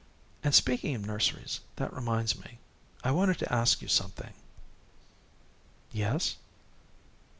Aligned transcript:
"And 0.43 0.55
speaking 0.55 0.95
of 0.95 1.05
nurseries 1.05 1.59
that 1.75 1.93
reminds 1.93 2.35
me. 2.39 2.57
I 3.03 3.11
wanted 3.11 3.37
to 3.37 3.53
ask 3.53 3.83
you 3.83 3.87
something." 3.87 4.33
"Yes?" 5.91 6.37